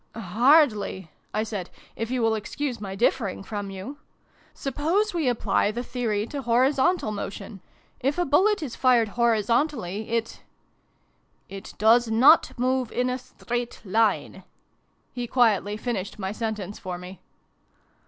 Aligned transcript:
"Hardly," 0.15 1.11
I 1.31 1.43
said:"' 1.43 1.69
if 1.95 2.09
you 2.09 2.23
will 2.23 2.33
excuse 2.33 2.81
my 2.81 2.95
differing 2.95 3.43
from 3.43 3.69
you. 3.69 3.97
Suppose 4.55 5.13
we 5.13 5.27
apply 5.29 5.69
the 5.69 5.83
theory 5.83 6.25
to 6.25 6.41
horizontal 6.41 7.11
motion. 7.11 7.61
If 7.99 8.17
a 8.17 8.25
bullet 8.25 8.63
is 8.63 8.75
fired 8.75 9.09
horizontally, 9.09 10.09
it 10.09 10.41
it 11.49 11.75
does 11.77 12.07
not 12.09 12.57
move 12.57 12.91
in 12.91 13.11
a 13.11 13.19
straight 13.19 13.79
line" 13.85 14.43
he 15.13 15.27
quietly 15.27 15.77
finished 15.77 16.17
my 16.17 16.31
sentence 16.31 16.79
for 16.79 16.97
me. 16.97 17.21